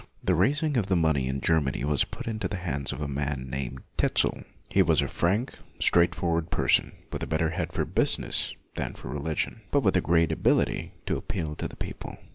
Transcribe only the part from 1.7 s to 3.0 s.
was put into the hands